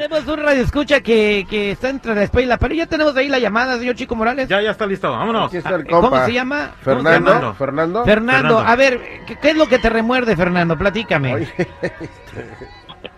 [0.00, 2.74] Tenemos un radio escucha que, que está entre la espalda y la pared.
[2.76, 4.48] Ya tenemos ahí la llamada, señor Chico Morales.
[4.48, 5.48] Ya, ya está listo, vámonos.
[5.48, 6.70] Aquí está el ¿Cómo se llama?
[6.80, 7.30] Fernando.
[7.32, 8.04] ¿Cómo se Fernando.
[8.04, 8.04] Fernando.
[8.06, 8.58] Fernando.
[8.60, 10.78] A ver, ¿qué, qué es lo que te remuerde, Fernando?
[10.78, 11.34] Platícame.
[11.34, 11.48] Oye,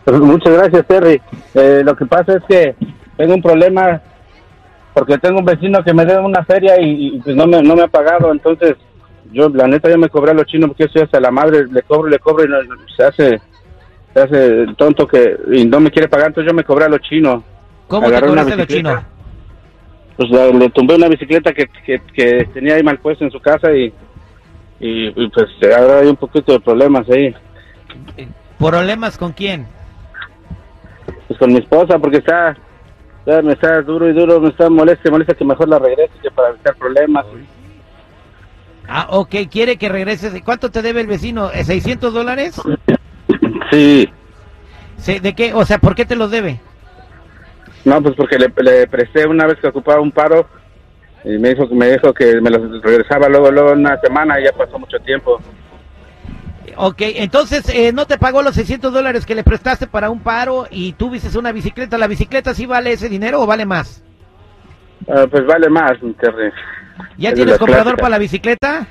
[0.04, 1.22] Pues Muchas gracias, Terry.
[1.54, 2.74] Eh, lo que pasa es que
[3.16, 4.00] tengo un problema
[4.92, 7.76] porque tengo un vecino que me debe una feria y, y, pues no me, no
[7.76, 8.32] me ha pagado.
[8.32, 8.74] Entonces,
[9.30, 11.64] yo, la neta, yo me cobré a los chinos porque soy hasta la madre.
[11.70, 12.58] Le cobro, le cobro y no-
[12.96, 13.40] se hace
[14.14, 16.28] se hace el tonto que y no me quiere pagar.
[16.28, 17.42] Entonces, yo me cobré a los chinos.
[17.88, 18.98] ¿Cómo te Agarré una cobraste lo bicicleta.
[18.98, 19.12] chino?
[20.16, 23.40] Pues le, le tumbé una bicicleta que, que, que tenía ahí mal puesta en su
[23.40, 23.92] casa y,
[24.80, 27.34] y, y, pues ahora hay un poquito de problemas ahí.
[28.58, 29.66] ¿Problemas con quién?
[31.28, 32.56] pues con mi esposa porque está,
[33.26, 36.30] ya me está duro y duro, me está molesta, molesta que mejor la regrese que
[36.30, 37.24] para evitar problemas.
[38.88, 40.42] Ah, ok, quiere que regreses.
[40.44, 41.50] ¿Cuánto te debe el vecino?
[41.52, 42.60] ¿Eh, ¿600 dólares?
[43.72, 44.08] Sí,
[44.98, 45.52] Sí, ¿De qué?
[45.54, 46.60] O sea, ¿por qué te los debe?
[47.84, 50.46] no, pues porque le, le presté una vez que ocupaba un paro
[51.24, 54.52] y me dijo, me dijo que me los regresaba luego, luego una semana y ya
[54.52, 55.40] pasó mucho tiempo.
[56.76, 60.66] Ok, entonces eh, no te pagó los 600 dólares que le prestaste para un paro
[60.70, 61.98] y tú viste una bicicleta.
[61.98, 64.02] ¿La bicicleta sí vale ese dinero o vale más?
[65.08, 66.52] Ah, pues vale más, Terry.
[67.18, 68.86] ¿Ya Es tienes comprador para la bicicleta?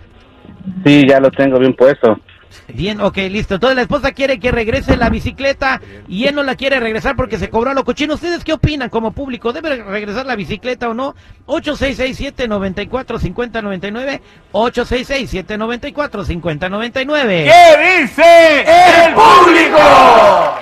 [0.85, 2.19] Sí, ya lo tengo bien puesto.
[2.67, 3.55] Bien, ok, listo.
[3.55, 7.37] Entonces la esposa quiere que regrese la bicicleta y él no la quiere regresar porque
[7.37, 8.13] se cobró a lo cochino.
[8.15, 9.53] ¿Ustedes qué opinan como público?
[9.53, 11.15] ¿Debe regresar la bicicleta o no?
[11.47, 14.21] 8667-945099.
[14.53, 17.45] 8667-945099.
[17.45, 18.61] ¿Qué dice
[19.05, 19.77] el público?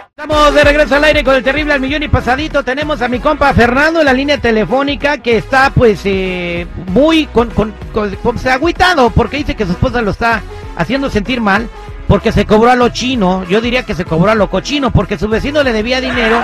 [0.09, 2.61] Estamos de regreso al aire con el terrible al millón y pasadito.
[2.63, 7.49] Tenemos a mi compa Fernando en la línea telefónica que está pues eh, muy con,
[7.51, 10.41] con, con- con- se ha agüitado porque dice que su esposa lo está
[10.75, 11.69] haciendo sentir mal
[12.09, 13.43] porque se cobró a lo chino.
[13.43, 16.41] Yo diría que se cobró a lo cochino porque su vecino le debía dinero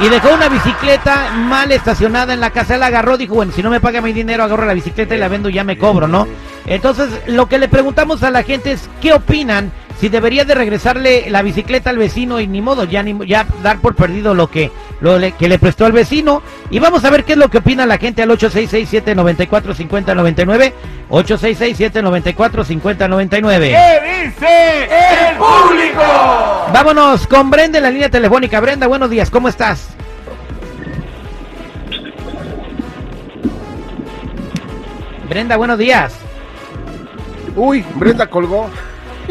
[0.00, 2.76] y dejó una bicicleta mal estacionada en la casa.
[2.76, 5.26] Él agarró, dijo, bueno, si no me paga mi dinero, agarro la bicicleta y la
[5.26, 6.28] vendo y ya me cobro, ¿no?
[6.64, 9.72] Entonces, lo que le preguntamos a la gente es, ¿qué opinan?
[10.00, 13.80] Si debería de regresarle la bicicleta al vecino y ni modo, ya, ni, ya dar
[13.80, 16.42] por perdido lo que, lo le- que le prestó al vecino.
[16.70, 20.72] Y vamos a ver qué es lo que opina la gente al 866-794-5099.
[21.10, 23.60] 866-794-5099.
[23.60, 24.84] ¿Qué dice
[25.30, 26.02] el público?
[26.72, 28.58] Vámonos con Brenda en la línea telefónica.
[28.60, 29.88] Brenda, buenos días, ¿cómo estás?
[35.28, 36.14] Brenda, buenos días.
[37.56, 38.70] Uy, Brenda colgó.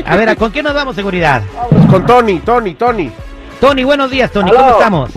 [0.05, 1.41] A ver, ¿a con quién nos damos seguridad?
[1.89, 3.11] Con Tony, Tony, Tony.
[3.59, 4.49] Tony, buenos días, Tony.
[4.49, 4.59] Aló.
[4.59, 5.09] ¿Cómo estamos?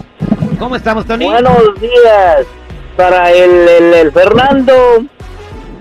[0.58, 1.26] ¿Cómo estamos, Tony?
[1.26, 2.46] Buenos días.
[2.96, 4.74] Para el, el, el Fernando,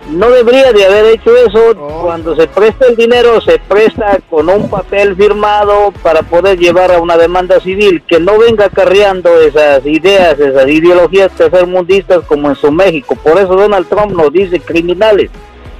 [0.09, 1.71] no debería de haber hecho eso.
[1.77, 2.03] Oh.
[2.03, 6.99] Cuando se presta el dinero, se presta con un papel firmado para poder llevar a
[6.99, 8.03] una demanda civil.
[8.07, 13.15] Que no venga acarreando esas ideas, esas ideologías tercermundistas como en su México.
[13.15, 15.29] Por eso Donald Trump nos dice criminales.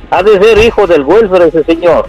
[0.10, 2.06] Ha de ser hijo del welfare ese señor.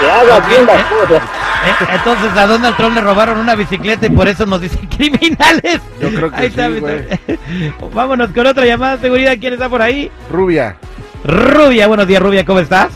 [0.00, 1.22] Que haga bien las cosas.
[1.22, 5.80] Eh, Entonces a Donald Trump le robaron una bicicleta y por eso nos dicen criminales.
[6.00, 7.36] Yo creo que Ahí sí, está.
[7.94, 9.34] Vámonos con otra llamada de seguridad.
[9.40, 10.10] ¿Quién está por ahí?
[10.30, 10.76] Rubia.
[11.24, 12.88] Rubia, buenos días, Rubia, ¿cómo estás?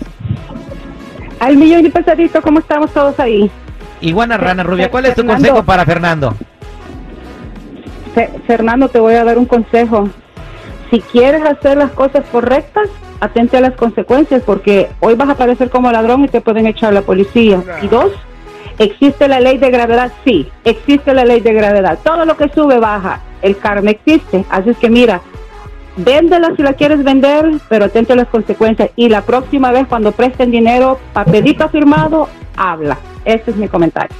[1.40, 3.50] Al millón y pasadito, ¿cómo estamos todos ahí?
[4.00, 5.42] Iguana Rana, Rubia, ¿cuál es tu Fernando.
[5.48, 6.34] consejo para Fernando?
[8.14, 10.08] Fe- Fernando, te voy a dar un consejo.
[10.90, 12.88] Si quieres hacer las cosas correctas,
[13.20, 16.90] atente a las consecuencias, porque hoy vas a parecer como ladrón y te pueden echar
[16.90, 17.62] a la policía.
[17.82, 18.12] Y dos,
[18.78, 21.98] existe la ley de gravedad, sí, existe la ley de gravedad.
[22.02, 24.44] Todo lo que sube baja, el karma existe.
[24.50, 25.20] Así es que mira,
[25.96, 28.90] véndela si la quieres vender, pero atente a las consecuencias.
[28.96, 32.98] Y la próxima vez cuando presten dinero, papelito firmado, habla.
[33.24, 34.16] Ese es mi comentario.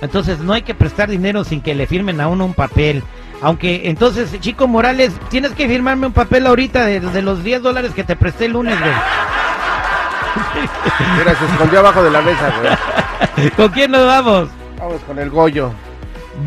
[0.00, 3.02] Entonces no hay que prestar dinero sin que le firmen a uno un papel.
[3.44, 7.92] Aunque entonces, Chico Morales, tienes que firmarme un papel ahorita de, de los 10 dólares
[7.92, 8.90] que te presté el lunes, güey.
[11.18, 13.50] Mira, se escondió abajo de la mesa, güey.
[13.50, 14.48] ¿Con quién nos vamos?
[14.78, 15.72] Vamos con el Goyo.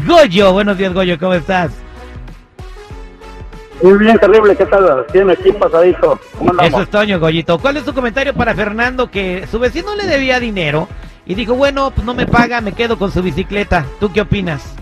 [0.08, 1.72] Goyo, buenos días, Goyo, ¿cómo estás?
[3.84, 4.56] Muy bien, terrible.
[4.56, 5.06] ¿Qué tal?
[5.12, 6.20] Tiene aquí pasadito.
[6.36, 7.60] ¿Cómo Eso es Toño, Goyito.
[7.60, 10.88] ¿Cuál es tu comentario para Fernando que su vecino le debía dinero
[11.28, 13.86] y dijo, bueno, pues no me paga, me quedo con su bicicleta?
[14.00, 14.74] ¿Tú qué opinas?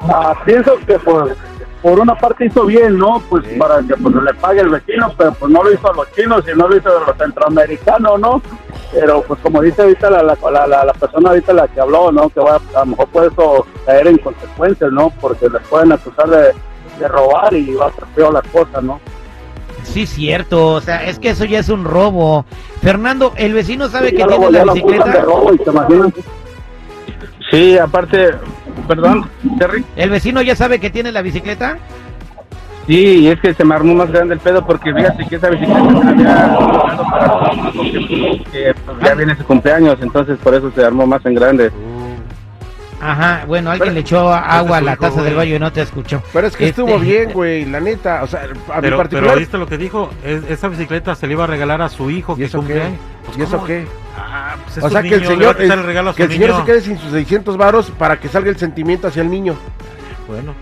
[0.00, 1.34] Ah, pienso que pues
[1.82, 3.22] por una parte hizo bien, ¿no?
[3.28, 3.56] Pues Sí.
[3.58, 6.42] para que pues le pague el vecino, pero pues no lo hizo a los chinos
[6.52, 8.40] y no lo hizo a los centroamericanos, ¿no?
[8.92, 12.10] Pero pues como dice ahorita la, la, la, la- la persona ahorita la que habló,
[12.12, 12.28] ¿no?
[12.30, 15.10] Que va, a lo mejor puede eso caer en consecuencias, ¿no?
[15.20, 16.52] Porque les pueden acusar de,
[16.98, 19.00] de robar y va a ser peor la cosa, ¿no?
[19.82, 20.68] Sí, cierto.
[20.72, 22.46] O sea, es que eso ya es un robo.
[22.80, 25.20] Fernando, ¿el vecino sabe que tiene la de bicicleta?
[25.22, 25.58] robo y.
[27.50, 28.30] Sí, aparte,
[28.88, 29.28] Perdón,
[29.58, 29.84] Terry.
[29.96, 31.78] ¿El vecino ya sabe que tiene la bicicleta?
[32.86, 35.48] Sí, y es que se me armó más grande el pedo porque fíjate que esa
[35.48, 37.72] bicicleta se la había comprado para
[38.52, 41.70] que, pues, ya viene su cumpleaños, entonces por eso se armó más en grande.
[43.00, 46.22] Ajá, bueno, alguien le echó agua a la taza del baño y no te escuchó.
[46.32, 48.22] Pero es que Este, estuvo bien, güey, la neta.
[48.22, 49.38] O sea, a mi Pero, pero particular.
[49.38, 50.10] ¿viste lo que dijo?
[50.24, 52.76] Es- esa bicicleta se le iba a regalar a su hijo ¿Y que eso cumple
[52.76, 52.88] qué?
[53.26, 53.66] Pues, ¿Y eso ¿cómo?
[53.66, 53.86] qué?
[54.74, 56.98] Pues O sea, que el niño, señor, el, el que el señor se quede sin
[56.98, 59.56] sus 600 varos para que salga el sentimiento hacia el niño.
[60.26, 60.54] Bueno,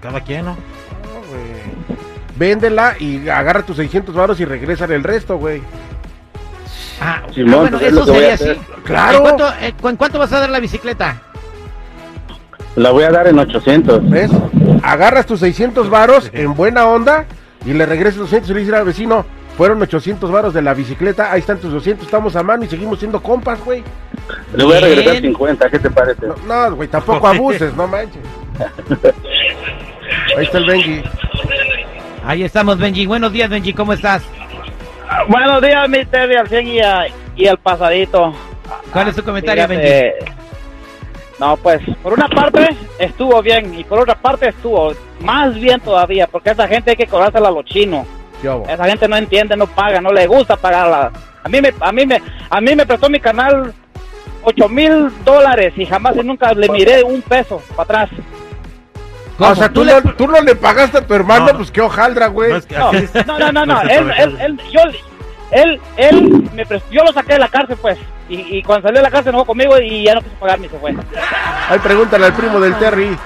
[0.00, 0.56] cada quien, ¿no?
[2.36, 5.62] Véndela y agarra tus 600 varos y regresa el resto, güey.
[7.00, 8.60] Ah, Simón, ah, bueno, es eso sería así.
[8.84, 9.18] Claro.
[9.18, 11.20] ¿En cuánto, eh, ¿En cuánto vas a dar la bicicleta?
[12.76, 14.08] La voy a dar en 800.
[14.08, 14.30] ¿Ves?
[14.82, 17.24] Agarras tus 600 varos en buena onda
[17.64, 19.26] y le regresas 200 y le dices al vecino,
[19.58, 22.98] fueron 800 varos de la bicicleta, ahí están tus 200, estamos a mano y seguimos
[23.00, 23.82] siendo compas, güey.
[24.54, 24.94] Le voy a Bien.
[24.96, 26.26] regresar 50, ¿qué te parece?
[26.26, 26.36] No,
[26.70, 28.22] no, güey, tampoco abuses, no manches.
[30.36, 31.02] Ahí está el Benji.
[32.24, 33.04] Ahí estamos, Benji.
[33.06, 34.22] Buenos días, Benji, ¿cómo estás?
[35.28, 37.06] Buenos días, Mister al 100 y, a-
[37.36, 38.32] y al pasadito.
[38.92, 40.12] ¿Cuál es tu comentario, Benji?
[41.40, 42.68] No, pues, por una parte
[42.98, 47.06] estuvo bien y por otra parte estuvo más bien todavía, porque esa gente hay que
[47.06, 48.06] cobrársela a los chinos.
[48.68, 51.10] Esa gente no entiende, no paga, no le gusta pagarla.
[51.42, 53.72] A mí me, a mí me, a mí me prestó mi canal
[54.42, 58.10] ocho mil dólares y jamás y nunca le miré un peso para atrás.
[59.36, 59.50] ¿Cómo?
[59.50, 61.58] O sea, tú, le- no, tú no le pagaste a tu hermano, No, no.
[61.58, 62.50] pues qué hojaldra, güey.
[62.50, 62.76] No, es que
[63.26, 64.80] No, no, no, Él, él, él, yo,
[65.52, 67.98] él, él me prestó, yo lo saqué de la cárcel, pues.
[68.28, 70.70] Y, y cuando salió de la cárcel enojó conmigo y ya no quiso pagarme y
[70.70, 70.90] se fue.
[71.70, 73.16] Ahí pregúntale al primo del Terry.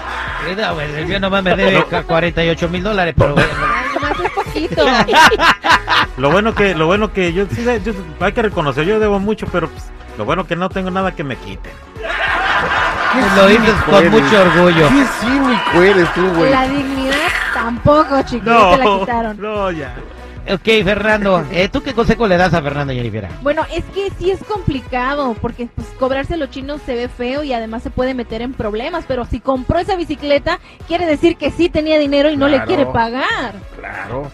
[0.57, 3.49] No, güey, el mío nomás me debe ca- 48 mil dólares, pero bueno.
[4.19, 4.85] Un poquito.
[6.19, 9.47] Lo bueno que, lo bueno que yo, sí, yo- hay que reconocer, yo debo mucho,
[9.51, 9.85] pero pues,
[10.19, 11.73] lo bueno que no tengo nada que me quiten.
[13.37, 14.11] Lo dices con eres.
[14.11, 14.89] mucho orgullo.
[14.89, 16.51] Qué cínico eres tú, güey.
[16.51, 17.15] La dignidad
[17.55, 19.37] tampoco, chicos, te la quitaron.
[19.41, 19.95] no, ya.
[20.51, 23.29] Ok, Fernando, eh, ¿tú qué consejo le das a Fernando Jennifer?
[23.43, 27.45] Bueno, es que sí es complicado, porque pues cobrarse a los chinos se ve feo
[27.45, 30.59] y además se puede meter en problemas, pero si compró esa bicicleta,
[30.89, 33.55] quiere decir que sí tenía dinero y no le quiere pagar.
[33.79, 34.31] Claro.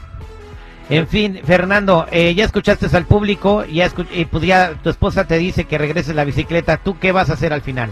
[0.89, 5.27] En fin, Fernando, eh, ya escuchaste al público, ya escu- y pues ya tu esposa
[5.27, 6.79] te dice que regreses la bicicleta.
[6.79, 7.91] ¿Tú qué vas a hacer al final?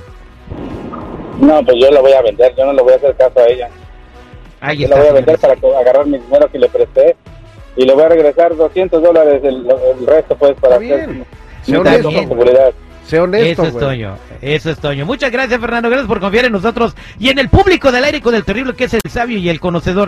[1.38, 3.46] No, pues yo la voy a vender, yo no le voy a hacer caso a
[3.46, 3.68] ella.
[4.62, 4.96] Ahí Yo está.
[4.96, 5.60] la voy a vender señores.
[5.60, 7.14] para agarrar mi dinero que le presté
[7.76, 11.18] y le voy a regresar 200 dólares, el, el resto pues para Está hacer bien.
[11.20, 11.24] mi
[13.06, 13.78] Sé honesto, Eso es.
[13.78, 15.06] Toño, eso es Toño.
[15.06, 18.34] Muchas gracias Fernando, gracias por confiar en nosotros y en el público del aire con
[18.34, 20.04] el terrible que es el sabio y el conocedor.